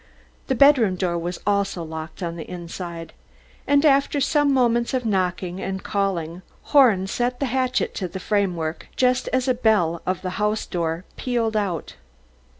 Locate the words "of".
4.95-5.05, 10.07-10.23